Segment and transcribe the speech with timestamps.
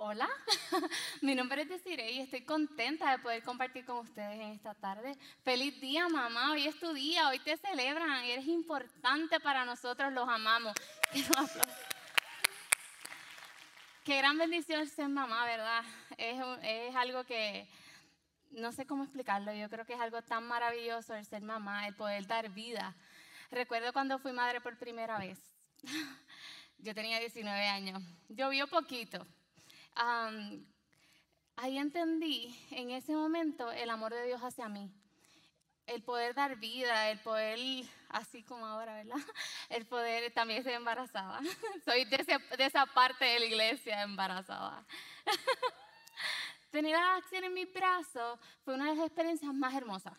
[0.00, 0.28] Hola,
[1.22, 5.18] mi nombre es Desiree y estoy contenta de poder compartir con ustedes en esta tarde.
[5.42, 6.52] Feliz día, mamá.
[6.52, 8.22] Hoy es tu día, hoy te celebran.
[8.22, 10.72] Eres importante para nosotros, los amamos.
[14.04, 15.82] Qué gran bendición ser mamá, ¿verdad?
[16.16, 17.68] Es, es algo que
[18.52, 19.52] no sé cómo explicarlo.
[19.52, 22.94] Yo creo que es algo tan maravilloso el ser mamá, el poder dar vida.
[23.50, 25.40] Recuerdo cuando fui madre por primera vez.
[26.78, 28.00] Yo tenía 19 años.
[28.28, 29.26] Llovió poquito
[31.56, 34.90] ahí entendí en ese momento el amor de Dios hacia mí.
[35.86, 37.58] El poder dar vida, el poder,
[38.10, 39.16] así como ahora, ¿verdad?
[39.70, 41.40] El poder, también estoy embarazada.
[41.86, 42.26] Soy de,
[42.58, 44.84] esa parte de la iglesia embarazada.
[46.70, 50.12] Tener a acción en mi brazo fue una de las experiencias más hermosas.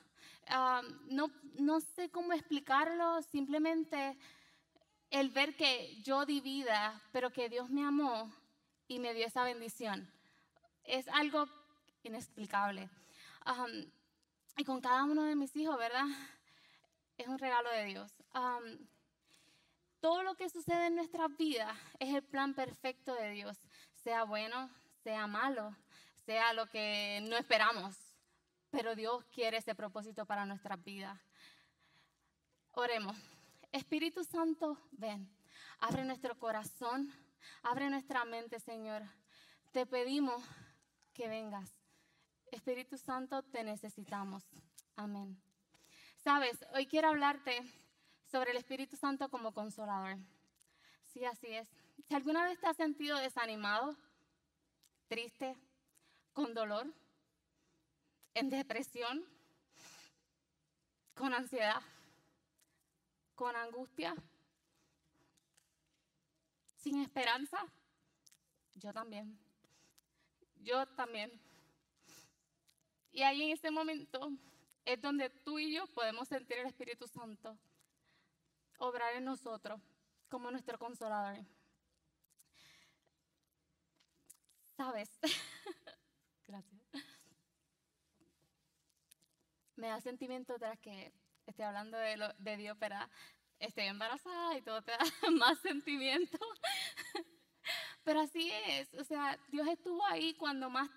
[1.09, 4.17] no, no sé cómo explicarlo, simplemente
[5.11, 8.33] el ver que yo di vida, pero que Dios me amó
[8.89, 10.11] y me dio esa bendición.
[10.83, 11.45] Es algo
[12.03, 12.89] inexplicable.
[14.57, 16.05] y con cada uno de mis hijos, ¿verdad?
[17.17, 18.11] Es un regalo de Dios.
[20.01, 23.57] todo lo que sucede en nuestras vidas es el plan perfecto de Dios,
[24.03, 24.69] sea bueno,
[25.03, 25.75] sea malo,
[26.25, 27.95] sea lo que no esperamos,
[28.71, 31.19] pero Dios quiere ese propósito para nuestras vidas.
[32.71, 33.15] Oremos.
[33.71, 35.29] Espíritu Santo, ven,
[35.79, 37.13] abre nuestro corazón
[37.63, 39.03] Abre nuestra mente, Señor.
[39.71, 40.43] Te pedimos
[41.13, 41.71] que vengas.
[42.51, 44.43] Espíritu Santo, te necesitamos.
[44.95, 45.41] Amén.
[46.17, 47.61] Sabes, hoy quiero hablarte
[48.31, 50.17] sobre el Espíritu Santo como consolador.
[51.07, 51.69] Sí, así es.
[52.07, 53.95] Si alguna vez te has sentido desanimado,
[55.07, 55.55] triste,
[56.33, 56.93] con dolor,
[58.33, 59.25] en depresión,
[61.15, 61.81] con ansiedad,
[63.35, 64.15] con angustia,
[66.79, 67.57] sin esperanza?
[68.75, 69.37] Yo también.
[70.61, 71.31] Yo también.
[73.11, 74.31] Y ahí en ese momento
[74.85, 77.57] es donde tú y yo podemos sentir el Espíritu Santo
[78.77, 79.79] obrar en nosotros
[80.29, 81.43] como nuestro consolador.
[84.77, 85.09] ¿Sabes?
[86.47, 86.81] Gracias.
[89.75, 91.13] Me da sentimiento tras que
[91.45, 93.09] estoy hablando de, de Dios, ¿verdad?
[93.59, 94.99] Estoy embarazada y todo te da
[95.31, 96.37] más sentimiento.
[98.03, 100.89] Pero así es, o sea, Dios estuvo ahí cuando más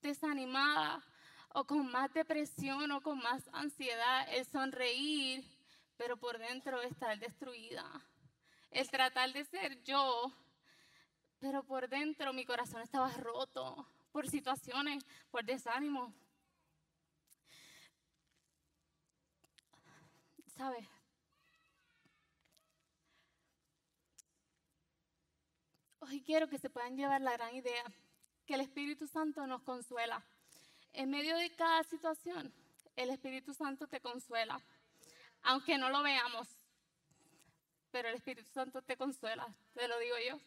[0.00, 1.04] desanimada
[1.50, 5.44] o con más depresión o con más ansiedad, el sonreír,
[5.96, 7.84] pero por dentro estar destruida.
[8.70, 10.32] El tratar de ser yo,
[11.38, 16.14] pero por dentro mi corazón estaba roto por situaciones, por desánimo.
[20.56, 20.97] ¿Sabes?
[26.10, 27.84] Hoy quiero que se puedan llevar la gran idea
[28.46, 30.24] que el Espíritu Santo nos consuela.
[30.94, 32.50] En medio de cada situación,
[32.96, 34.58] el Espíritu Santo te consuela,
[35.42, 36.48] aunque no lo veamos.
[37.90, 40.40] Pero el Espíritu Santo te consuela, te lo digo yo.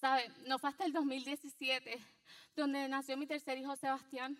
[0.00, 0.36] ¿Sabes?
[0.38, 2.04] No fue hasta el 2017
[2.56, 4.36] donde nació mi tercer hijo Sebastián.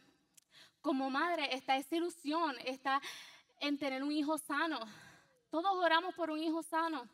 [0.81, 3.01] Como madre está esa ilusión, está
[3.61, 4.81] en tener un hijo sano.
[5.49, 7.09] Todos oramos por un hijo sano.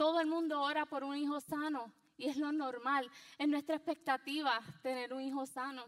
[0.00, 3.10] Todo el mundo ora por un hijo sano y es lo normal.
[3.36, 5.84] Es nuestra expectativa tener un hijo sano.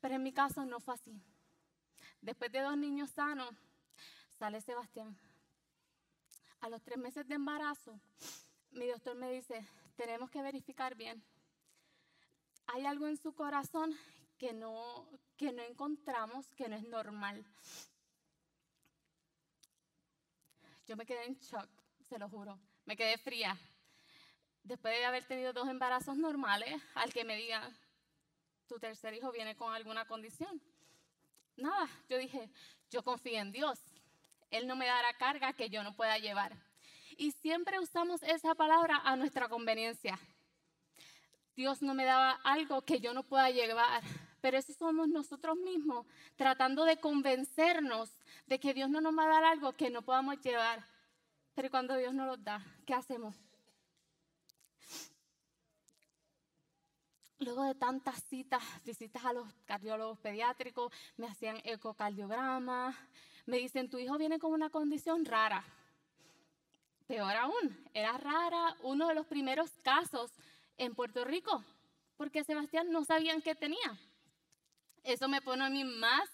[0.00, 1.22] Pero en mi caso no fue así.
[2.20, 3.54] Después de dos niños sanos,
[4.40, 5.16] sale Sebastián.
[6.62, 8.00] A los tres meses de embarazo,
[8.72, 11.22] mi doctor me dice, tenemos que verificar bien.
[12.66, 13.96] Hay algo en su corazón
[14.36, 17.46] que no, que no encontramos, que no es normal.
[20.88, 21.68] Yo me quedé en shock,
[22.02, 23.54] se lo juro me quedé fría.
[24.62, 27.70] Después de haber tenido dos embarazos normales, al que me diga,
[28.66, 30.58] tu tercer hijo viene con alguna condición.
[31.54, 32.48] Nada, yo dije,
[32.90, 33.78] yo confío en Dios.
[34.50, 36.56] Él no me dará carga que yo no pueda llevar.
[37.18, 40.18] Y siempre usamos esa palabra a nuestra conveniencia.
[41.56, 44.02] Dios no me daba algo que yo no pueda llevar.
[44.40, 46.06] Pero eso somos nosotros mismos
[46.36, 48.10] tratando de convencernos
[48.46, 50.82] de que Dios no nos va a dar algo que no podamos llevar.
[51.58, 53.34] Pero cuando Dios nos los da, ¿qué hacemos?
[57.40, 62.96] Luego de tantas citas, visitas a los cardiólogos pediátricos, me hacían ecocardiograma,
[63.46, 65.64] me dicen, tu hijo viene con una condición rara.
[67.08, 70.30] Peor aún, era rara uno de los primeros casos
[70.76, 71.64] en Puerto Rico,
[72.16, 73.98] porque Sebastián no sabían qué tenía.
[75.02, 76.30] Eso me pone a mí más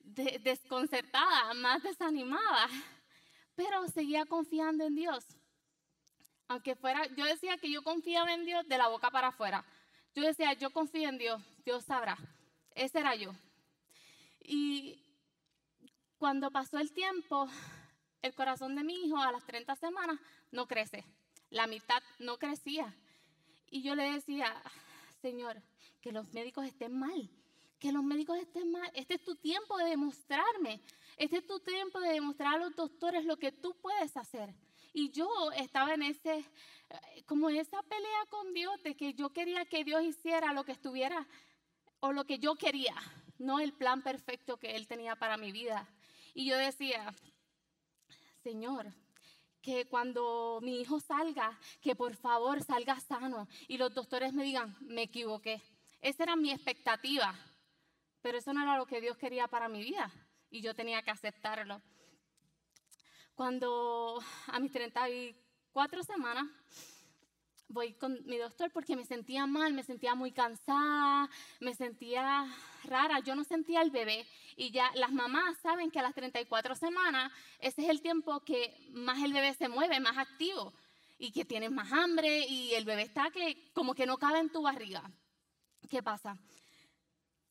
[0.00, 2.70] desconcertada, más desanimada
[3.54, 5.24] pero seguía confiando en Dios.
[6.48, 9.64] Aunque fuera, yo decía que yo confiaba en Dios de la boca para afuera.
[10.14, 12.16] Yo decía, yo confío en Dios, Dios sabrá.
[12.74, 13.32] Ese era yo.
[14.40, 15.02] Y
[16.18, 17.48] cuando pasó el tiempo,
[18.22, 20.18] el corazón de mi hijo a las 30 semanas
[20.52, 21.04] no crece.
[21.50, 22.94] La mitad no crecía.
[23.70, 24.54] Y yo le decía,
[25.20, 25.60] Señor,
[26.00, 27.30] que los médicos estén mal,
[27.84, 28.90] que los médicos estén mal.
[28.94, 30.80] Este es tu tiempo de demostrarme.
[31.18, 34.54] Este es tu tiempo de demostrar a los doctores lo que tú puedes hacer.
[34.94, 36.46] Y yo estaba en ese,
[37.26, 40.72] como en esa pelea con Dios de que yo quería que Dios hiciera lo que
[40.72, 41.28] estuviera
[42.00, 42.94] o lo que yo quería,
[43.38, 45.86] no el plan perfecto que Él tenía para mi vida.
[46.32, 47.14] Y yo decía,
[48.42, 48.94] Señor,
[49.60, 54.74] que cuando mi hijo salga, que por favor salga sano y los doctores me digan,
[54.80, 55.60] me equivoqué.
[56.00, 57.34] Esa era mi expectativa,
[58.24, 60.10] pero eso no era lo que Dios quería para mi vida
[60.50, 61.82] y yo tenía que aceptarlo.
[63.34, 66.46] Cuando a mis 34 semanas
[67.68, 71.28] voy con mi doctor porque me sentía mal, me sentía muy cansada,
[71.60, 72.46] me sentía
[72.84, 74.26] rara, yo no sentía el bebé.
[74.56, 78.88] Y ya las mamás saben que a las 34 semanas ese es el tiempo que
[78.92, 80.72] más el bebé se mueve, más activo
[81.18, 84.50] y que tienes más hambre y el bebé está que como que no cabe en
[84.50, 85.02] tu barriga.
[85.90, 86.38] ¿Qué pasa?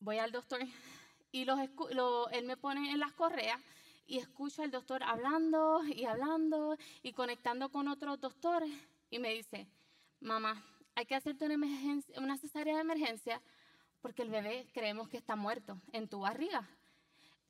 [0.04, 0.60] Voy al doctor
[1.32, 1.58] y los,
[2.32, 3.58] él me pone en las correas
[4.06, 8.70] y escucho al doctor hablando y hablando y conectando con otros doctores
[9.08, 9.66] y me dice,
[10.20, 10.62] mamá,
[10.94, 13.40] hay que hacerte una, emergencia, una cesárea de emergencia
[14.02, 16.68] porque el bebé creemos que está muerto en tu barriga.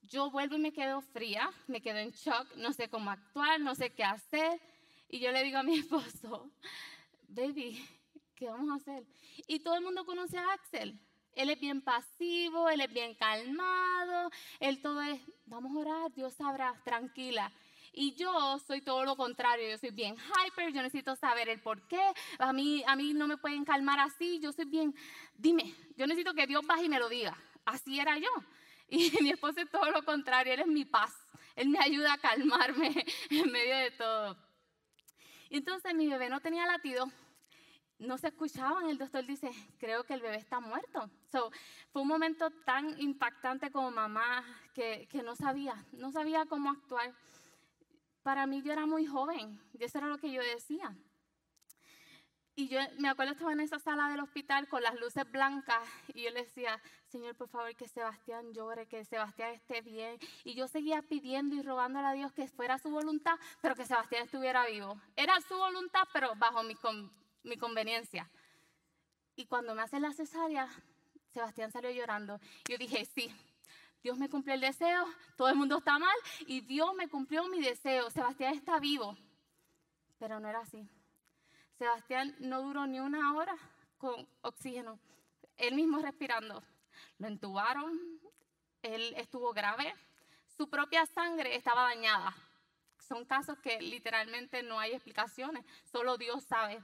[0.03, 3.75] Yo vuelvo y me quedo fría, me quedo en shock, no sé cómo actuar, no
[3.75, 4.61] sé qué hacer.
[5.09, 6.53] Y yo le digo a mi esposo,
[7.27, 7.85] baby,
[8.37, 9.05] ¿qué vamos a hacer?
[9.49, 11.01] Y todo el mundo conoce a Axel.
[11.36, 16.34] Él es bien pasivo, él es bien calmado, él todo es, vamos a orar, Dios
[16.34, 17.52] sabrá, tranquila.
[17.92, 21.86] Y yo soy todo lo contrario, yo soy bien hyper, yo necesito saber el por
[21.86, 22.02] qué,
[22.38, 24.94] a mí, a mí no me pueden calmar así, yo soy bien,
[25.34, 27.36] dime, yo necesito que Dios baje y me lo diga.
[27.64, 28.28] Así era yo.
[28.88, 31.12] Y mi esposo es todo lo contrario, él es mi paz,
[31.56, 34.36] él me ayuda a calmarme en medio de todo.
[35.50, 37.10] Entonces mi bebé no tenía latido,
[38.06, 38.89] no se escuchaban.
[38.89, 41.11] El doctor dice, creo que el bebé está muerto.
[41.31, 41.51] So,
[41.93, 47.15] fue un momento tan impactante como mamá que, no sabía, no sabía cómo actuar
[48.25, 50.97] para mí yo era muy joven, y eso era lo que yo decía.
[52.56, 56.23] Y yo me acuerdo estaba en esa sala del hospital con las luces blancas y
[56.23, 60.19] yo le decía, Señor, por favor, que Sebastián llore, que Sebastián esté bien.
[60.45, 64.27] Y yo seguía pidiendo y rogándole a Dios que fuera su voluntad, pero que Sebastián
[64.27, 65.01] estuviera vivo.
[65.17, 66.77] Era su voluntad, pero bajo mi,
[67.44, 68.29] mi conveniencia.
[69.37, 70.69] Y cuando me hacen la cesárea,
[71.32, 72.41] Sebastián salió llorando.
[72.69, 73.35] Yo dije, sí,
[74.02, 75.06] Dios me cumplió el deseo,
[75.37, 78.11] todo el mundo está mal y Dios me cumplió mi deseo.
[78.11, 79.17] Sebastián está vivo.
[80.19, 80.88] Pero no era así.
[81.79, 83.56] Sebastián no duró ni una hora
[83.99, 84.99] con oxígeno.
[85.56, 86.62] Él mismo respirando.
[87.19, 87.99] Lo entubaron,
[88.82, 89.94] él estuvo grave,
[90.56, 92.35] su propia sangre estaba dañada.
[92.99, 96.81] Son casos que literalmente no hay explicaciones, solo Dios sabe.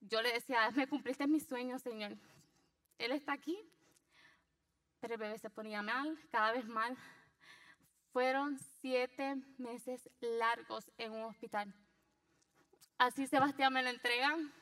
[0.00, 2.16] Yo le decía, me cumpliste mis sueños, Señor.
[2.98, 3.58] Él está aquí,
[5.00, 6.96] pero el bebé se ponía mal, cada vez mal.
[8.12, 11.72] Fueron siete meses largos en un hospital.
[12.96, 14.52] Así Sebastián me lo entregan.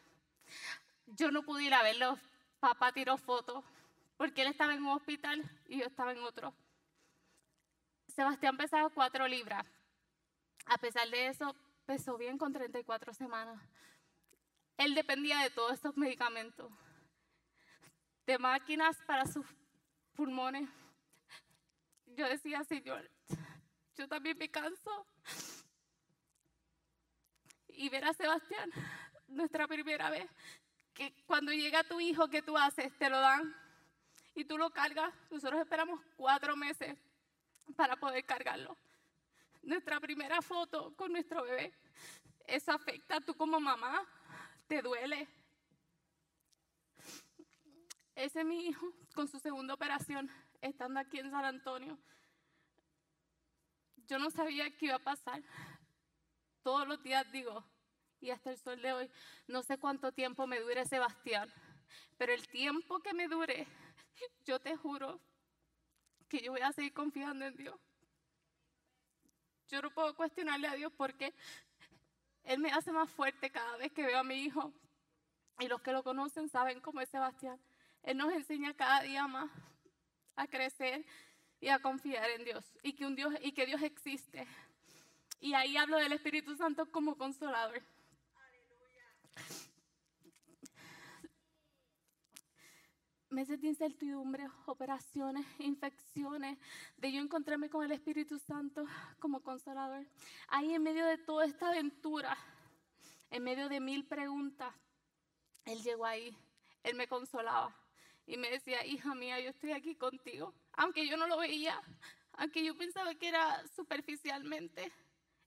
[1.06, 2.18] Yo no pude ir a verlo.
[2.60, 3.64] Papá tiró fotos
[4.16, 6.54] porque él estaba en un hospital y yo estaba en otro.
[8.08, 9.66] Sebastián pesaba cuatro libras.
[10.66, 11.54] A pesar de eso,
[11.86, 13.62] pesó bien con 34 semanas.
[14.76, 16.70] Él dependía de todos estos medicamentos,
[18.26, 19.46] de máquinas para sus
[20.14, 20.68] pulmones.
[22.06, 23.10] Yo decía, Señor,
[23.96, 25.06] yo también me canso.
[27.68, 28.70] Y ver a Sebastián,
[29.28, 30.28] nuestra primera vez,
[30.94, 32.96] que cuando llega tu hijo, ¿qué tú haces?
[32.98, 33.54] Te lo dan
[34.34, 35.12] y tú lo cargas.
[35.30, 36.96] Nosotros esperamos cuatro meses
[37.76, 38.76] para poder cargarlo.
[39.62, 41.74] Nuestra primera foto con nuestro bebé,
[42.46, 44.06] eso afecta a tú como mamá,
[44.66, 45.28] te duele,
[48.14, 50.30] ese es mi hijo con su segunda operación,
[50.60, 51.98] estando aquí en San Antonio.
[54.08, 55.42] Yo no sabía qué iba a pasar.
[56.62, 57.64] Todos los días digo,
[58.20, 59.10] y hasta el sol de hoy,
[59.46, 61.52] no sé cuánto tiempo me dure Sebastián,
[62.16, 63.66] pero el tiempo que me dure,
[64.44, 65.20] yo te juro
[66.28, 67.78] que yo voy a seguir confiando en Dios.
[69.68, 71.34] Yo no puedo cuestionarle a Dios porque
[72.46, 74.72] Él me hace más fuerte cada vez que veo a mi hijo.
[75.58, 77.60] Y los que lo conocen saben cómo es Sebastián.
[78.02, 79.50] Él nos enseña cada día más
[80.36, 81.04] a crecer
[81.60, 84.46] y a confiar en Dios y que, un Dios, y que Dios existe.
[85.40, 87.82] Y ahí hablo del Espíritu Santo como consolador.
[93.30, 96.58] Meses de incertidumbre, operaciones, infecciones,
[96.96, 98.84] de yo encontrarme con el Espíritu Santo
[99.18, 100.06] como consolador.
[100.48, 102.36] Ahí en medio de toda esta aventura,
[103.30, 104.72] en medio de mil preguntas,
[105.64, 106.36] Él llegó ahí,
[106.82, 107.74] Él me consolaba
[108.26, 111.80] y me decía, hija mía, yo estoy aquí contigo, aunque yo no lo veía,
[112.32, 114.92] aunque yo pensaba que era superficialmente,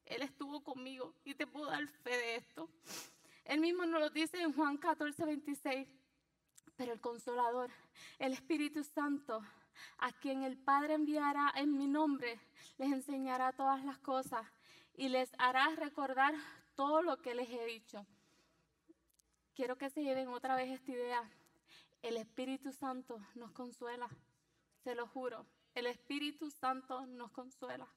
[0.05, 2.69] Él estuvo conmigo y te puedo dar fe de esto.
[3.45, 5.98] Él mismo nos lo dice en Juan 14, 26.
[6.79, 7.69] Pero el consolador,
[8.19, 9.43] el Espíritu Santo,
[9.97, 12.39] a quien el Padre enviará en mi nombre,
[12.77, 14.47] les enseñará todas las cosas
[14.95, 16.33] y les hará recordar
[16.77, 18.05] todo lo que les he dicho.
[19.55, 21.29] Quiero que se lleven otra vez esta idea.
[22.01, 24.07] El Espíritu Santo nos consuela,
[24.81, 25.45] se lo juro.
[25.75, 27.89] El Espíritu Santo nos consuela.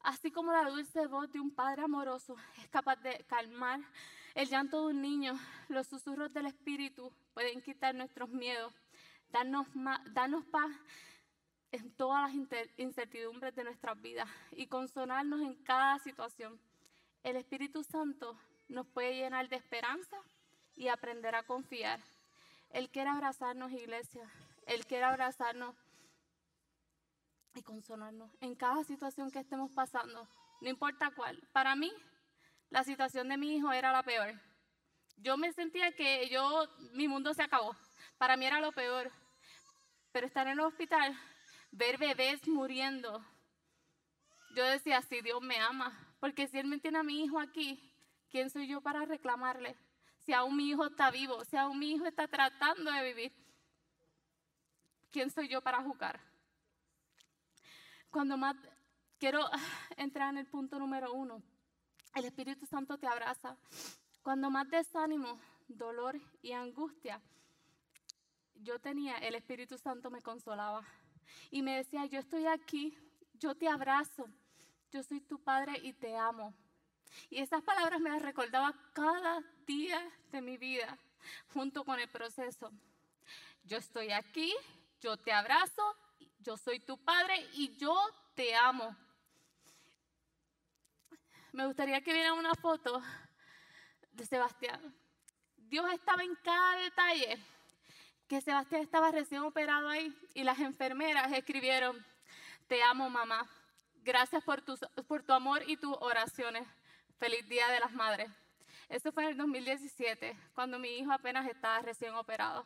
[0.00, 3.80] Así como la dulce voz de un padre amoroso es capaz de calmar
[4.34, 8.72] el llanto de un niño, los susurros del Espíritu pueden quitar nuestros miedos,
[9.30, 9.66] darnos,
[10.12, 10.70] darnos paz
[11.72, 16.60] en todas las incertidumbres de nuestras vidas y consolarnos en cada situación.
[17.22, 20.16] El Espíritu Santo nos puede llenar de esperanza
[20.74, 22.00] y aprender a confiar.
[22.70, 24.28] Él quiere abrazarnos, iglesia.
[24.66, 25.74] Él quiere abrazarnos
[27.54, 30.28] y consolarnos en cada situación que estemos pasando,
[30.60, 31.36] no importa cuál.
[31.52, 31.92] Para mí,
[32.70, 34.40] la situación de mi hijo era la peor.
[35.16, 37.76] Yo me sentía que yo, mi mundo se acabó.
[38.16, 39.12] Para mí era lo peor.
[40.12, 41.16] Pero estar en el hospital,
[41.72, 43.24] ver bebés muriendo,
[44.54, 47.92] yo decía, si Dios me ama, porque si Él me tiene a mi hijo aquí,
[48.30, 49.76] ¿quién soy yo para reclamarle?
[50.18, 53.32] Si aún mi hijo está vivo, si aún mi hijo está tratando de vivir,
[55.10, 56.20] ¿quién soy yo para jugar?
[58.10, 58.56] Cuando más
[59.18, 59.48] quiero
[59.96, 61.42] entrar en el punto número uno,
[62.14, 63.56] el Espíritu Santo te abraza.
[64.22, 67.20] Cuando más desánimo, dolor y angustia
[68.62, 70.84] yo tenía, el Espíritu Santo me consolaba
[71.50, 72.96] y me decía, yo estoy aquí,
[73.34, 74.28] yo te abrazo,
[74.92, 76.54] yo soy tu Padre y te amo.
[77.28, 80.00] Y esas palabras me las recordaba cada día
[80.30, 80.98] de mi vida,
[81.52, 82.70] junto con el proceso.
[83.64, 84.54] Yo estoy aquí,
[85.00, 85.82] yo te abrazo,
[86.38, 87.96] yo soy tu Padre y yo
[88.34, 88.96] te amo.
[91.52, 93.02] Me gustaría que vieran una foto
[94.12, 94.94] de Sebastián.
[95.56, 97.38] Dios estaba en cada detalle.
[98.28, 101.96] Que Sebastián estaba recién operado ahí y las enfermeras escribieron,
[102.68, 103.48] te amo mamá.
[104.04, 106.68] Gracias por tu, amor y tus oraciones.
[107.18, 108.30] Feliz Día de las Madres.
[108.88, 112.64] Eso fue en el 2017, cuando mi hijo apenas estaba recién operado.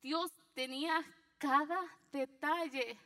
[0.00, 1.04] Dios tenía
[1.36, 1.78] cada
[2.10, 2.98] detalle.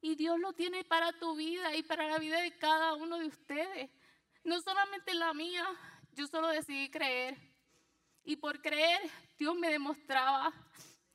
[0.00, 3.26] Y Dios lo tiene para tu vida y para la vida de cada uno de
[3.26, 3.90] ustedes.
[4.42, 5.66] No solamente la mía,
[6.12, 7.36] yo solo decidí creer.
[8.24, 9.00] Y por creer,
[9.38, 10.52] Dios me demostraba.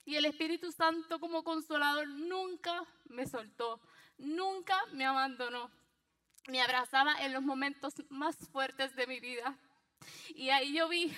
[0.03, 3.81] Y el Espíritu Santo como consolador nunca me soltó,
[4.17, 5.71] nunca me abandonó.
[6.47, 9.57] Me abrazaba en los momentos más fuertes de mi vida.
[10.29, 11.11] Y ahí yo vi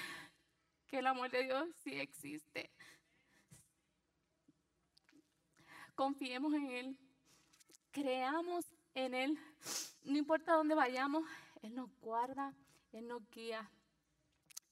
[0.88, 2.72] que el amor de Dios sí existe.
[5.96, 6.98] Confiemos en Él,
[7.92, 9.40] creamos en Él,
[10.04, 11.24] no importa dónde vayamos,
[11.62, 12.54] él nos guarda,
[12.92, 13.70] Él nos guía.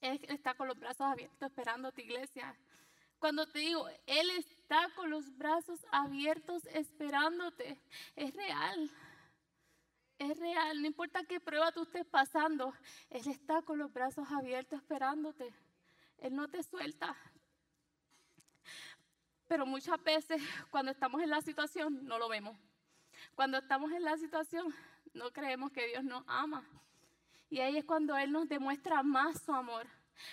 [0.02, 2.56] Él está con los brazos abiertos esperando iglesia.
[3.20, 7.80] Cuando te digo, Él está con los brazos abiertos esperándote,
[8.16, 8.92] es real.
[10.18, 12.74] Es real, no importa qué prueba tú estés pasando,
[13.10, 15.54] Él está con los brazos abiertos esperándote.
[16.20, 17.16] Él no te suelta.
[19.48, 22.58] Pero muchas veces cuando estamos en la situación no lo vemos.
[23.34, 24.74] Cuando estamos en la situación
[25.14, 26.64] no creemos que Dios nos ama.
[27.50, 29.88] Y ahí es cuando Él nos demuestra más su amor.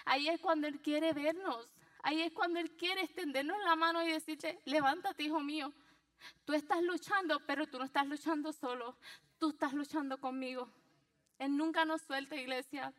[0.05, 1.69] Ahí es cuando Él quiere vernos.
[2.03, 5.73] Ahí es cuando Él quiere extendernos la mano y decirte, levántate, hijo mío.
[6.45, 8.97] Tú estás luchando, pero tú no estás luchando solo.
[9.39, 10.69] Tú estás luchando conmigo.
[11.39, 12.93] Él nunca nos suelta, iglesia.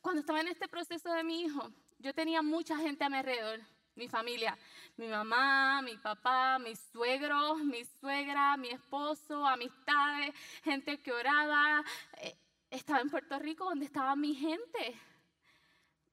[0.00, 3.60] Cuando estaba en este proceso de mi hijo, yo tenía mucha gente a mi alrededor
[3.96, 4.56] mi familia,
[4.96, 11.84] mi mamá, mi papá, mis suegros, mi suegra, mi esposo, amistades, gente que oraba.
[12.18, 12.36] Eh,
[12.70, 14.98] estaba en Puerto Rico donde estaba mi gente,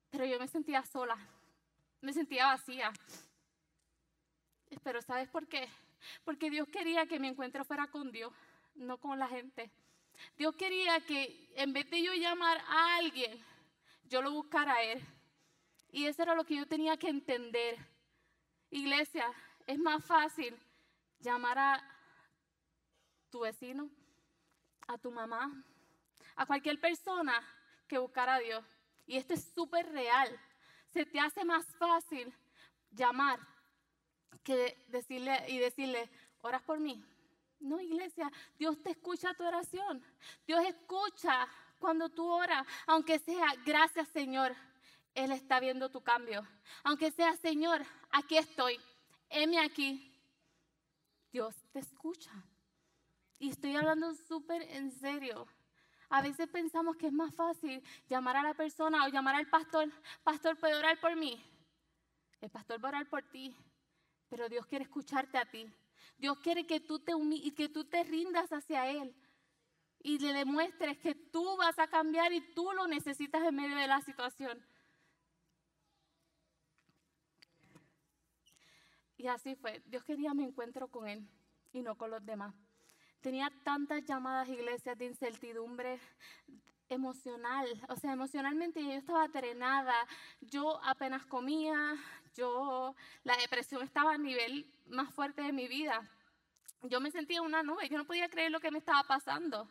[0.10, 1.18] pero yo me sentía sola,
[2.02, 2.92] me sentía vacía.
[4.84, 5.68] Pero ¿sabes por qué?
[6.24, 8.32] Porque Dios quería que mi encuentro fuera con Dios,
[8.76, 9.72] no con la gente.
[10.38, 13.44] Dios quería que en vez de yo llamar a alguien,
[14.08, 15.02] yo lo buscara a Él.
[15.92, 17.78] Y eso era lo que yo tenía que entender.
[18.70, 19.30] Iglesia,
[19.68, 20.58] es más fácil
[21.20, 21.98] llamar a
[23.30, 23.90] tu vecino,
[24.88, 25.64] a tu mamá,
[26.36, 27.42] a cualquier persona
[27.88, 28.64] que buscar a Dios.
[29.06, 30.40] Y esto es súper real.
[30.94, 32.34] Se te hace más fácil
[32.92, 33.40] llamar
[34.44, 36.10] que decirle y decirle,
[36.42, 37.04] oras por mí.
[37.60, 40.04] No, iglesia, Dios te escucha tu oración.
[40.48, 41.48] Dios escucha
[41.80, 44.56] cuando tú oras, aunque sea, gracias Señor,
[45.14, 46.48] Él está viendo tu cambio.
[46.84, 48.80] Aunque sea, Señor, aquí estoy,
[49.30, 50.08] heme aquí.
[51.32, 52.32] Dios te escucha.
[53.40, 55.48] Y estoy hablando súper en serio.
[56.10, 59.90] A veces pensamos que es más fácil llamar a la persona o llamar al pastor.
[60.24, 61.42] Pastor, ¿puede orar por mí?
[62.42, 63.56] El pastor va a orar por ti,
[64.30, 65.72] pero Dios quiere escucharte a ti.
[66.18, 69.16] Dios quiere que tú te y que tú te rindas hacia Él
[70.04, 73.88] y le demuestres que tú vas a cambiar y tú lo necesitas en medio de
[73.88, 74.64] la situación.
[79.22, 79.84] Y así fue.
[79.86, 81.24] Dios quería mi encuentro con Él
[81.74, 82.56] y no con los demás.
[83.22, 86.00] Tenía tantas llamadas iglesias de incertidumbre
[86.90, 89.94] emocional, o sea, emocionalmente yo estaba drenada,
[90.42, 91.96] yo apenas comía,
[92.36, 96.02] yo, la depresión estaba a nivel más fuerte de mi vida.
[96.82, 99.70] Yo me sentía una nube, yo no podía creer lo que me estaba pasando.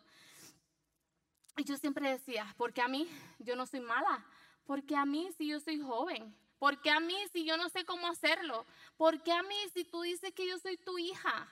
[1.57, 3.09] Y yo siempre decía, porque a mí
[3.41, 4.25] yo no soy mala,
[4.65, 8.07] porque a mí si yo soy joven, porque a mí si yo no sé cómo
[8.07, 8.67] hacerlo,
[8.99, 11.49] porque a mí si tú dices que yo soy tu hija.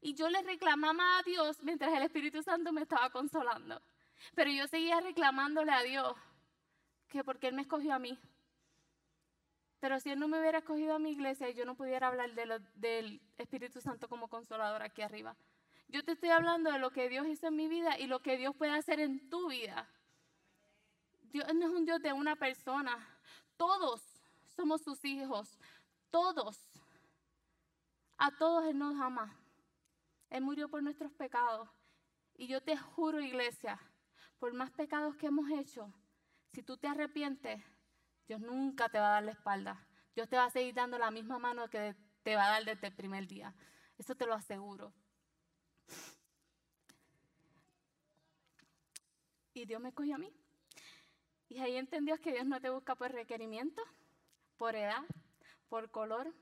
[0.00, 3.80] Y yo le reclamaba a Dios mientras el Espíritu Santo me estaba consolando.
[4.34, 6.16] Pero yo seguía reclamándole a Dios
[7.08, 8.18] que porque Él me escogió a mí.
[9.78, 13.20] Pero si Él no me hubiera escogido a mi iglesia, yo no pudiera hablar del
[13.38, 15.36] Espíritu Santo como consolador aquí arriba.
[15.86, 18.36] Yo te estoy hablando de lo que Dios hizo en mi vida y lo que
[18.36, 19.88] Dios puede hacer en tu vida.
[21.30, 22.98] Dios no es un Dios de una persona.
[23.56, 24.11] Todos
[24.54, 25.58] somos sus hijos.
[26.10, 26.58] Todos.
[28.18, 29.36] A todos Él nos ama.
[30.30, 31.68] Él murió por nuestros pecados.
[32.34, 33.78] Y yo te juro, iglesia,
[34.38, 35.92] por más pecados que hemos hecho,
[36.52, 37.62] si tú te arrepientes,
[38.26, 39.86] Dios nunca te va a dar la espalda.
[40.14, 42.88] Dios te va a seguir dando la misma mano que te va a dar desde
[42.88, 43.54] el primer día.
[43.98, 44.92] Eso te lo aseguro.
[49.54, 50.32] Y Dios me cogió a mí.
[51.48, 53.82] Y ahí entendió que Dios no te busca por requerimiento,
[54.56, 55.04] por edad,
[55.68, 56.32] por color,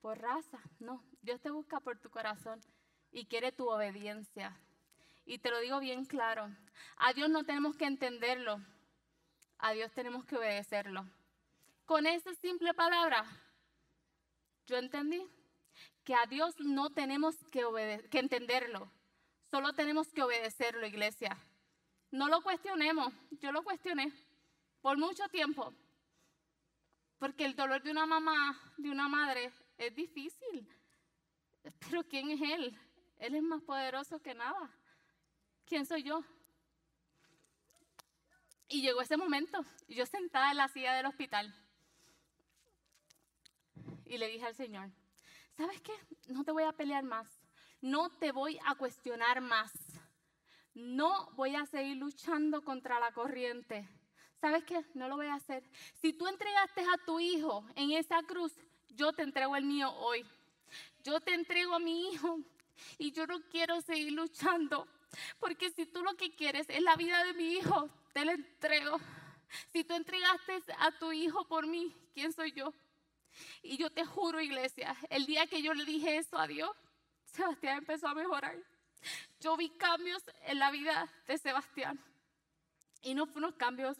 [0.00, 0.60] por raza.
[0.78, 2.60] No, Dios te busca por tu corazón
[3.10, 4.58] y quiere tu obediencia.
[5.24, 6.48] Y te lo digo bien claro,
[6.96, 8.60] a Dios no tenemos que entenderlo,
[9.58, 11.04] a Dios tenemos que obedecerlo.
[11.84, 13.24] Con esa simple palabra,
[14.66, 15.26] yo entendí
[16.04, 17.62] que a Dios no tenemos que,
[18.12, 18.90] entenderlo,
[19.50, 21.36] solo tenemos que obedecerlo, iglesia.
[22.10, 24.12] No lo cuestionemos, yo lo cuestioné
[24.80, 25.74] por mucho tiempo,
[27.18, 30.68] porque el dolor de una mamá, de una madre, es difícil.
[31.80, 32.78] Pero ¿quién es Él?
[33.18, 34.70] Él es más poderoso que nada.
[35.66, 36.24] ¿Quién soy yo?
[38.68, 41.54] Y llegó ese momento, yo sentada en la silla del hospital
[44.08, 44.90] y le dije al Señor,
[45.56, 45.92] ¿sabes qué?
[46.28, 47.28] No te voy a pelear más,
[47.80, 49.72] no te voy a cuestionar más,
[50.74, 53.88] no voy a seguir luchando contra la corriente.
[54.40, 54.84] ¿Sabes qué?
[54.94, 55.64] No lo voy a hacer.
[56.00, 58.52] Si tú entregaste a tu hijo en esa cruz,
[58.90, 60.24] yo te entrego el mío hoy.
[61.02, 62.40] Yo te entrego a mi hijo
[62.98, 64.86] y yo no quiero seguir luchando,
[65.40, 68.98] porque si tú lo que quieres es la vida de mi hijo, te la entrego.
[69.72, 72.72] Si tú entregaste a tu hijo por mí, ¿quién soy yo?
[73.62, 76.70] Y yo te juro, iglesia, el día que yo le dije eso a Dios,
[77.24, 78.56] Sebastián empezó a mejorar.
[79.40, 81.98] Yo vi cambios en la vida de Sebastián.
[83.00, 83.96] Y no fueron cambios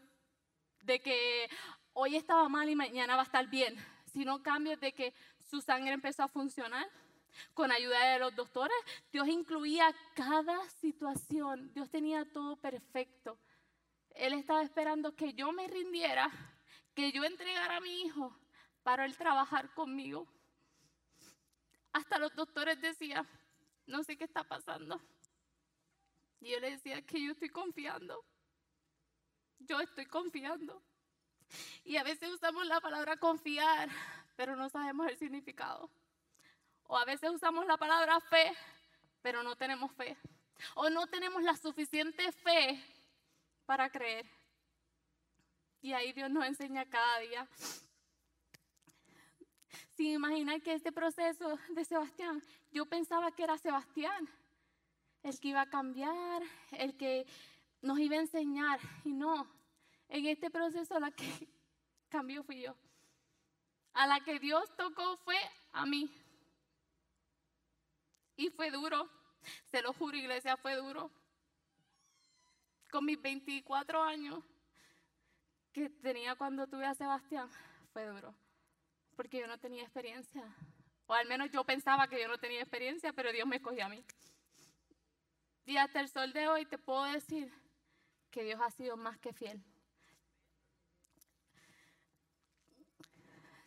[0.88, 1.50] de que
[1.92, 3.76] hoy estaba mal y mañana va a estar bien,
[4.10, 5.12] sino cambios de que
[5.50, 6.88] su sangre empezó a funcionar,
[7.52, 8.76] con ayuda de los doctores.
[9.12, 11.70] Dios incluía cada situación.
[11.74, 13.38] Dios tenía todo perfecto.
[14.14, 16.30] Él estaba esperando que yo me rindiera,
[16.94, 18.34] que yo entregara a mi hijo
[18.82, 20.26] para él trabajar conmigo.
[21.92, 23.28] Hasta los doctores decían,
[23.86, 24.98] no sé qué está pasando.
[26.40, 28.24] Y yo le decía que yo estoy confiando.
[29.60, 30.82] Yo estoy confiando.
[31.84, 33.88] Y a veces usamos la palabra confiar,
[34.36, 35.90] pero no sabemos el significado.
[36.84, 38.52] O a veces usamos la palabra fe,
[39.22, 40.16] pero no tenemos fe.
[40.74, 42.82] O no tenemos la suficiente fe
[43.66, 44.26] para creer.
[45.80, 47.48] Y ahí Dios nos enseña cada día.
[49.96, 54.28] Sin imaginar que este proceso de Sebastián, yo pensaba que era Sebastián,
[55.22, 56.42] el que iba a cambiar,
[56.72, 57.26] el que
[57.82, 58.80] nos iba a enseñar.
[59.04, 59.46] Y no,
[60.08, 61.26] en este proceso la que
[62.08, 62.74] cambió fui yo.
[63.94, 65.38] A la que Dios tocó fue
[65.72, 66.10] a mí.
[68.36, 69.10] Y fue duro,
[69.66, 71.10] se lo juro, iglesia, fue duro.
[72.90, 74.42] Con mis 24 años
[75.72, 77.50] que tenía cuando tuve a Sebastián,
[77.92, 78.34] fue duro.
[79.16, 80.42] Porque yo no tenía experiencia.
[81.06, 83.88] O al menos yo pensaba que yo no tenía experiencia, pero Dios me escogió a
[83.88, 84.04] mí.
[85.64, 87.52] Y hasta el sol de hoy te puedo decir
[88.30, 89.62] que Dios ha sido más que fiel.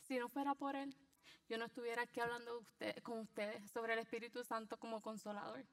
[0.01, 0.95] Si no fuera por Él,
[1.47, 2.63] yo no estuviera aquí hablando
[3.03, 5.65] con ustedes sobre el Espíritu Santo como consolador.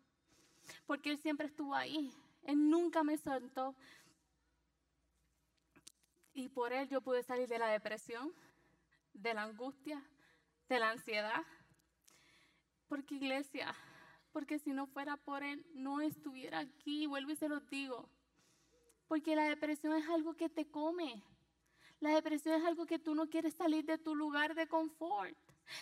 [0.87, 2.13] Porque Él siempre estuvo ahí.
[2.43, 3.75] Él nunca me soltó.
[6.35, 8.33] Y por Él yo pude salir de la depresión,
[9.13, 10.03] de la angustia,
[10.69, 11.43] de la ansiedad.
[12.89, 13.75] Porque iglesia,
[14.33, 17.07] porque si no fuera por Él, no estuviera aquí.
[17.07, 18.09] Vuelvo y se los digo.
[19.09, 21.23] Porque la depresión es algo que te come.
[22.01, 25.37] La depresión es algo que tú no quieres salir de tu lugar de confort.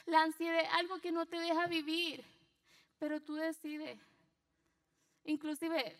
[0.07, 2.25] La ansiedad es algo que no te deja vivir.
[2.99, 4.01] Pero tú decides.
[5.25, 5.97] Inclusive,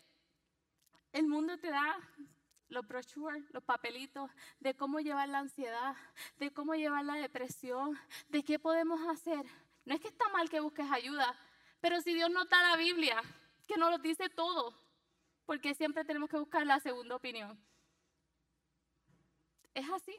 [1.11, 1.99] el mundo te da
[2.69, 5.95] los brochures, los papelitos de cómo llevar la ansiedad,
[6.37, 7.97] de cómo llevar la depresión,
[8.29, 9.45] de qué podemos hacer.
[9.85, 11.37] No es que está mal que busques ayuda,
[11.79, 13.21] pero si Dios no está la Biblia,
[13.67, 14.73] que nos lo dice todo,
[15.47, 17.57] porque siempre tenemos que buscar la segunda opinión.
[19.73, 20.15] Es así.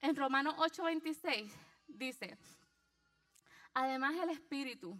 [0.00, 1.52] En Romanos 8:26
[1.88, 2.38] dice,
[3.74, 4.96] además el Espíritu,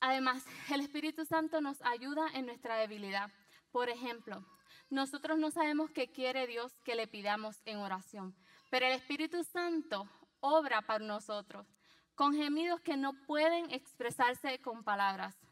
[0.00, 3.30] además el Espíritu Santo nos ayuda en nuestra debilidad.
[3.70, 4.44] Por ejemplo,
[4.90, 8.34] nosotros no sabemos qué quiere Dios que le pidamos en oración,
[8.70, 11.64] pero el Espíritu Santo obra para nosotros
[12.16, 15.47] con gemidos que no pueden expresarse con palabras.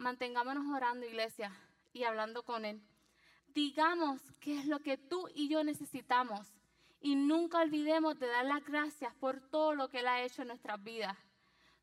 [0.00, 1.52] Mantengámonos orando, iglesia,
[1.92, 2.80] y hablando con Él.
[3.48, 6.54] Digamos qué es lo que tú y yo necesitamos
[7.02, 10.48] y nunca olvidemos de dar las gracias por todo lo que Él ha hecho en
[10.48, 11.18] nuestras vidas.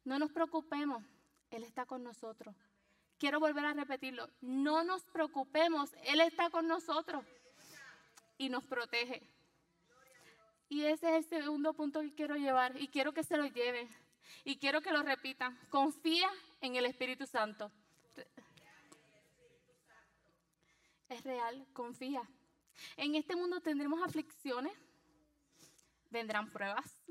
[0.04, 1.04] No nos preocupemos,
[1.52, 2.56] Él está con nosotros.
[3.20, 7.24] Quiero volver a repetirlo, no nos preocupemos, Él está con nosotros
[8.40, 9.30] y nos protege.
[10.70, 13.88] Y ese es el segundo punto que quiero llevar y quiero que se lo lleven
[14.44, 15.56] y quiero que lo repitan.
[15.70, 17.72] Confía en el Espíritu Santo.
[21.10, 22.22] Es real, confía.
[22.98, 24.74] En este mundo tendremos aflicciones,
[26.10, 27.02] vendrán pruebas,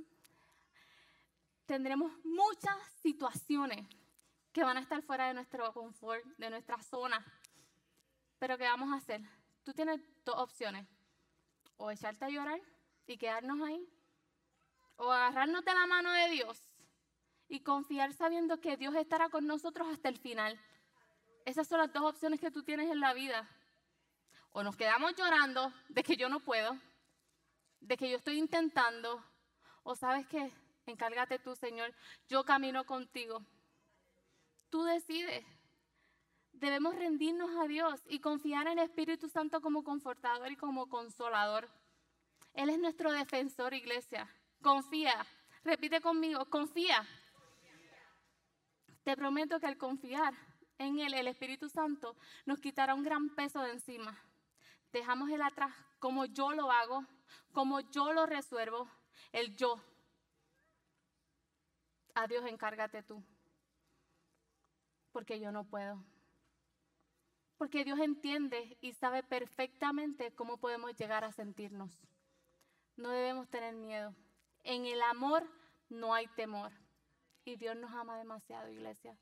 [1.66, 3.87] tendremos muchas situaciones
[4.53, 7.25] que van a estar fuera de nuestro confort, de nuestra zona.
[8.38, 9.21] Pero ¿qué vamos a hacer?
[9.64, 10.87] Tú tienes dos opciones.
[11.77, 12.61] O echarte a llorar
[13.07, 13.87] y quedarnos ahí.
[14.97, 16.59] O agarrarnos de la mano de Dios
[17.49, 20.59] y confiar sabiendo que Dios estará con nosotros hasta el final.
[21.46, 23.48] Esas son las dos opciones que tú tienes en la vida.
[24.50, 26.76] O nos quedamos llorando de que yo no puedo,
[27.78, 29.24] de que yo estoy intentando,
[29.85, 30.52] o sabes que,
[30.87, 31.94] encárgate tú, Señor,
[32.28, 33.40] yo camino contigo.
[34.70, 35.46] Tú decides.
[36.50, 41.68] Debemos rendirnos a Dios y confiar en el Espíritu Santo como confortador y como consolador.
[42.54, 44.28] Él es nuestro defensor, iglesia.
[44.62, 45.24] Confía.
[45.62, 47.06] Repite conmigo, confía.
[49.04, 50.35] Te prometo que al confiar
[50.79, 54.19] en Él, el Espíritu Santo nos quitará un gran peso de encima.
[54.93, 57.05] Dejamos Él atrás como yo lo hago,
[57.53, 58.89] como yo lo resuelvo,
[59.33, 59.83] el yo.
[62.15, 63.23] A Dios encárgate tú,
[65.12, 66.03] porque yo no puedo.
[67.59, 71.99] Porque Dios entiende y sabe perfectamente cómo podemos llegar a sentirnos.
[72.97, 74.15] No debemos tener miedo.
[74.62, 75.43] En el amor
[75.89, 76.73] no hay temor.
[77.45, 79.17] Y Dios nos ama demasiado, iglesia.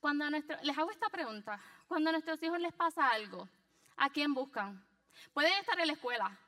[0.00, 1.60] Cuando a nuestro, les hago esta pregunta.
[1.86, 3.48] Cuando a nuestros hijos les pasa algo,
[3.96, 4.84] ¿a quién buscan?
[5.34, 6.38] Pueden estar en la escuela.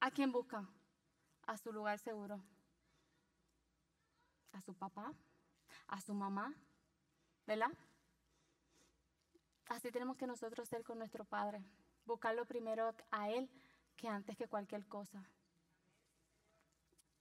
[0.00, 0.68] ¿A quién buscan?
[1.46, 2.42] A su lugar seguro.
[4.52, 5.12] A su papá,
[5.88, 6.54] a su mamá,
[7.46, 7.70] ¿verdad?
[9.66, 11.62] Así tenemos que nosotros ser con nuestro Padre.
[12.06, 13.50] Buscarlo primero a Él
[13.96, 15.22] que antes que cualquier cosa.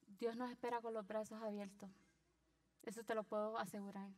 [0.08, 1.90] Dios nos espera con los brazos abiertos.
[2.88, 4.10] Eso te lo puedo asegurar.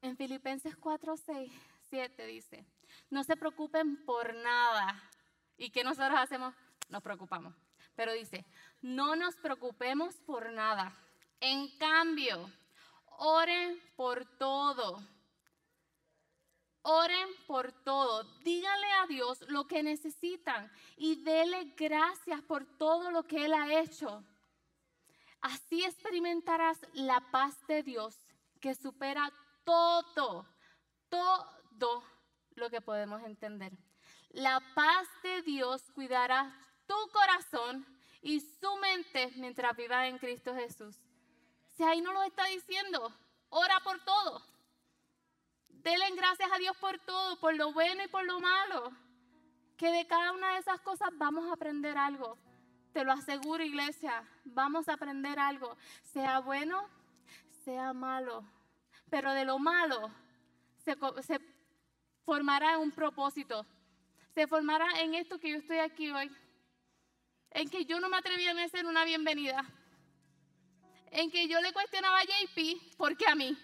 [0.00, 1.52] En Filipenses 4, 6,
[1.90, 2.64] 7 dice,
[3.10, 5.02] no se preocupen por nada.
[5.58, 6.54] ¿Y qué nosotros hacemos?
[6.88, 7.54] Nos preocupamos.
[7.94, 8.46] Pero dice,
[8.80, 10.96] no nos preocupemos por nada.
[11.40, 12.50] En cambio,
[13.18, 15.02] oren por todo
[16.82, 23.22] Oren por todo, díganle a Dios lo que necesitan y dele gracias por todo lo
[23.24, 24.24] que Él ha hecho.
[25.40, 28.16] Así experimentarás la paz de Dios
[28.60, 29.32] que supera
[29.64, 30.46] todo,
[31.08, 32.04] todo
[32.56, 33.72] lo que podemos entender.
[34.30, 36.54] La paz de Dios cuidará
[36.86, 37.86] tu corazón
[38.22, 40.96] y su mente mientras vivas en Cristo Jesús.
[41.76, 43.12] Si ahí no lo está diciendo,
[43.48, 44.42] ora por todo.
[45.68, 48.92] Denle gracias a Dios por todo, por lo bueno y por lo malo.
[49.78, 52.36] que de cada una de esas cosas vamos a aprender algo.
[52.92, 56.88] Te lo aseguro, iglesia, vamos a aprender algo, sea bueno,
[57.64, 58.44] sea malo.
[59.08, 60.10] Pero de lo malo
[60.78, 60.96] se,
[62.24, 63.64] formará un propósito,
[64.34, 66.30] se formará en esto que yo estoy aquí hoy,
[67.52, 69.64] en que yo no me atrevía a hacer una bienvenida,
[71.12, 73.56] en que yo le cuestionaba a JP, ¿por qué a mí?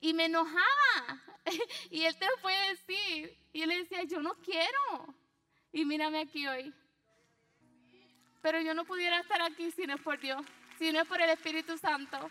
[0.00, 1.22] Y me enojaba.
[1.90, 3.36] y él te lo puede decir.
[3.52, 5.14] Y él le decía, yo no quiero.
[5.72, 6.72] Y mírame aquí hoy.
[8.44, 10.44] Pero yo no pudiera estar aquí si no es por Dios,
[10.78, 12.30] si no es por el Espíritu Santo.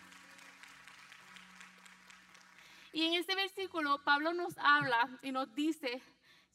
[2.91, 6.03] Y en este versículo Pablo nos habla y nos dice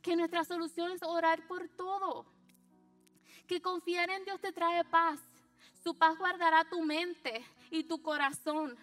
[0.00, 2.24] que nuestra solución es orar por todo.
[3.48, 5.18] Que confiar en Dios te trae paz.
[5.82, 8.78] Su paz guardará tu mente y tu corazón.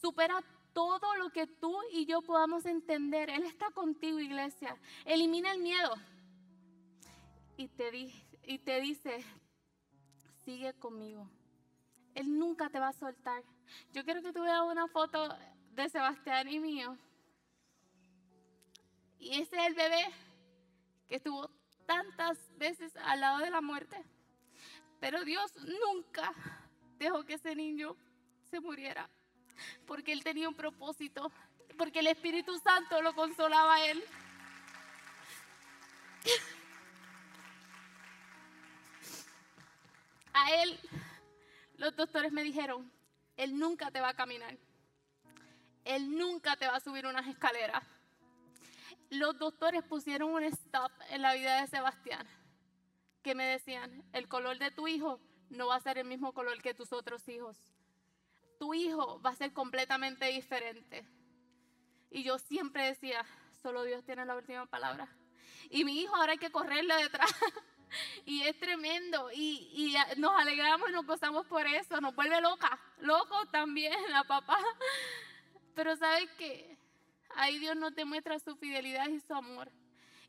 [0.00, 0.40] Supera
[0.72, 3.28] todo lo que tú y yo podamos entender.
[3.28, 4.76] Él está contigo, iglesia.
[5.04, 5.92] Elimina el miedo.
[7.56, 7.90] Y te,
[8.44, 9.24] y te dice,
[10.52, 11.26] sigue conmigo.
[12.14, 13.42] Él nunca te va a soltar.
[13.92, 15.34] Yo quiero que tú veas una foto
[15.70, 16.98] de Sebastián y mío.
[19.18, 20.04] Y ese es el bebé
[21.08, 21.48] que estuvo
[21.86, 23.96] tantas veces al lado de la muerte.
[25.00, 26.34] Pero Dios nunca
[26.98, 27.96] dejó que ese niño
[28.50, 29.08] se muriera.
[29.86, 31.32] Porque él tenía un propósito.
[31.78, 34.04] Porque el Espíritu Santo lo consolaba a él.
[40.32, 40.78] A él,
[41.76, 42.90] los doctores me dijeron,
[43.36, 44.56] él nunca te va a caminar.
[45.84, 47.82] Él nunca te va a subir unas escaleras.
[49.10, 52.26] Los doctores pusieron un stop en la vida de Sebastián.
[53.22, 56.60] Que me decían, el color de tu hijo no va a ser el mismo color
[56.62, 57.56] que tus otros hijos.
[58.58, 61.06] Tu hijo va a ser completamente diferente.
[62.10, 63.24] Y yo siempre decía,
[63.62, 65.08] solo Dios tiene la última palabra.
[65.70, 67.30] Y mi hijo ahora hay que correrle detrás.
[68.26, 69.30] y es tremendo.
[69.32, 72.00] Y, y, nos alegramos y nos gozamos por eso.
[72.00, 72.78] Nos vuelve loca.
[72.98, 74.58] Loco también la papá.
[75.74, 76.76] Pero sabes que
[77.36, 79.70] ahí Dios nos demuestra su fidelidad y su amor.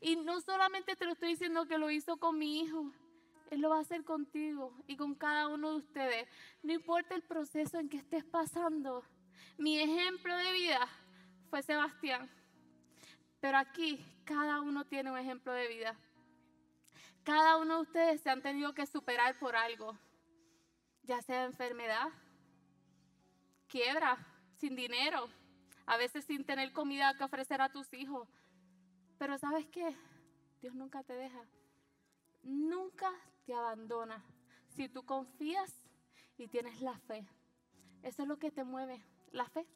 [0.00, 2.90] Y no solamente te lo estoy diciendo que lo hizo con mi hijo,
[3.50, 6.28] Él lo va a hacer contigo y con cada uno de ustedes.
[6.62, 9.02] No importa el proceso en que estés pasando.
[9.56, 10.88] Mi ejemplo de vida
[11.48, 12.30] fue Sebastián.
[13.40, 15.96] Pero aquí cada uno tiene un ejemplo de vida.
[17.24, 19.96] Cada uno de ustedes se han tenido que superar por algo,
[21.04, 22.08] ya sea enfermedad,
[23.66, 24.18] quiebra,
[24.58, 25.30] sin dinero,
[25.86, 28.28] a veces sin tener comida que ofrecer a tus hijos.
[29.18, 29.96] Pero sabes qué?
[30.60, 31.40] Dios nunca te deja,
[32.42, 33.10] nunca
[33.46, 34.22] te abandona.
[34.68, 35.72] Si tú confías
[36.36, 37.26] y tienes la fe,
[38.02, 39.66] eso es lo que te mueve, la fe.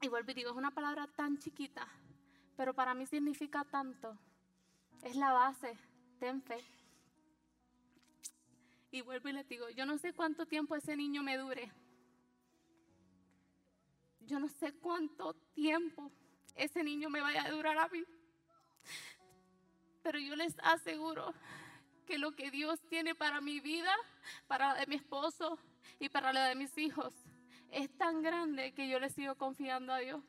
[0.00, 1.88] Y vuelvo y digo, es una palabra tan chiquita,
[2.56, 4.16] pero para mí significa tanto.
[5.02, 5.76] Es la base,
[6.18, 6.62] ten fe.
[8.90, 11.72] Y vuelvo y le digo, yo no sé cuánto tiempo ese niño me dure
[14.26, 16.10] yo no sé cuánto tiempo
[16.54, 18.04] ese niño me vaya a durar a mí.
[20.02, 21.34] Pero yo les aseguro
[22.06, 23.94] que lo que Dios tiene para mi vida,
[24.46, 25.58] para la de mi esposo
[25.98, 27.12] y para la de mis hijos,
[27.70, 30.22] es tan grande que yo le sigo confiando a Dios.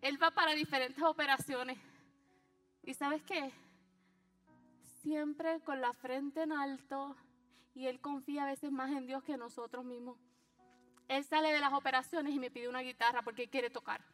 [0.00, 1.78] Él va para diferentes operaciones.
[2.84, 3.52] ¿Y sabes qué?
[5.02, 7.16] Siempre con la frente en alto
[7.74, 10.18] y Él confía a veces más en Dios que nosotros mismos.
[11.08, 14.04] Él sale de las operaciones y me pide una guitarra porque él quiere tocar.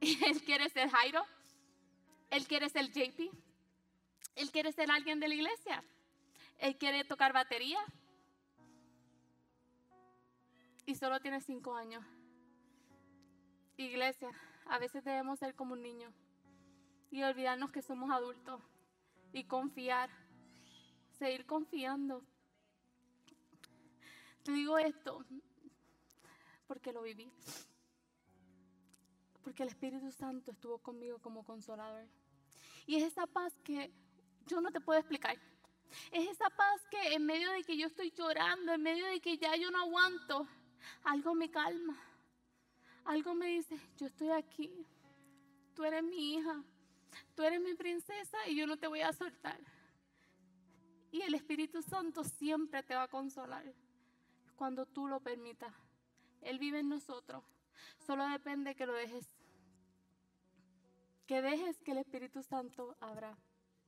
[0.00, 1.22] él quiere ser Jairo.
[2.30, 3.30] Él quiere ser JP.
[4.36, 5.84] Él quiere ser alguien de la iglesia.
[6.58, 7.78] Él quiere tocar batería.
[10.86, 12.02] Y solo tiene cinco años.
[13.76, 14.30] Iglesia,
[14.66, 16.12] a veces debemos ser como un niño
[17.10, 18.60] y olvidarnos que somos adultos
[19.34, 20.08] y confiar,
[21.18, 22.24] seguir confiando.
[24.44, 25.24] Te digo esto,
[26.68, 27.30] porque lo viví.
[29.42, 32.06] Porque el Espíritu Santo estuvo conmigo como consolador.
[32.86, 33.92] Y es esa paz que
[34.46, 35.36] yo no te puedo explicar.
[36.12, 39.36] Es esa paz que en medio de que yo estoy llorando, en medio de que
[39.36, 40.46] ya yo no aguanto,
[41.02, 42.00] algo me calma.
[43.04, 44.86] Algo me dice, yo estoy aquí.
[45.74, 46.62] Tú eres mi hija.
[47.34, 49.58] Tú eres mi princesa y yo no te voy a soltar.
[51.10, 53.64] Y el Espíritu Santo siempre te va a consolar
[54.56, 55.72] cuando tú lo permitas.
[56.42, 57.44] Él vive en nosotros.
[58.06, 59.28] Solo depende que lo dejes.
[61.26, 63.36] Que dejes que el Espíritu Santo abra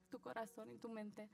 [0.08, 1.28] tu corazón y tu mente.